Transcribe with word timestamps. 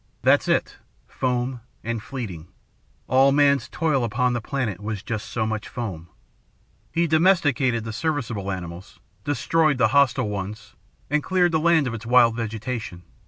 "That's 0.23 0.47
it 0.47 0.77
foam, 1.07 1.61
and 1.83 2.01
fleeting. 2.01 2.47
All 3.07 3.31
man's 3.31 3.69
toil 3.69 4.03
upon 4.03 4.33
the 4.33 4.41
planet 4.41 4.79
was 4.81 5.03
just 5.03 5.29
so 5.29 5.45
much 5.45 5.67
foam. 5.67 6.09
He 6.91 7.05
domesticated 7.05 7.83
the 7.83 7.93
serviceable 7.93 8.49
animals, 8.49 8.99
destroyed 9.23 9.77
the 9.77 9.89
hostile 9.89 10.27
ones, 10.27 10.73
and 11.11 11.21
cleared 11.21 11.51
the 11.51 11.59
land 11.59 11.85
of 11.85 11.93
its 11.93 12.07
wild 12.07 12.35
vegetation. 12.35 13.03